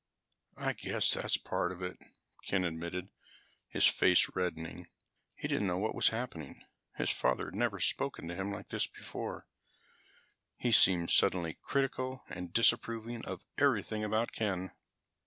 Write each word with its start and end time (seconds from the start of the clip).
"I 0.57 0.73
guess 0.73 1.13
that's 1.13 1.37
part 1.37 1.71
of 1.71 1.83
it," 1.83 1.99
Ken 2.47 2.65
admitted, 2.65 3.09
his 3.67 3.85
face 3.85 4.29
reddening. 4.33 4.87
He 5.35 5.47
didn't 5.47 5.67
know 5.67 5.77
what 5.77 5.93
was 5.93 6.07
happening. 6.09 6.65
His 6.95 7.11
father 7.11 7.45
had 7.45 7.53
never 7.53 7.79
spoken 7.79 8.27
to 8.27 8.33
him 8.35 8.51
like 8.51 8.69
this 8.69 8.87
before. 8.87 9.45
He 10.57 10.71
seemed 10.71 11.11
suddenly 11.11 11.59
critical 11.61 12.23
and 12.29 12.51
disapproving 12.51 13.23
of 13.25 13.45
everything 13.59 14.03
about 14.03 14.31
Ken. 14.31 14.71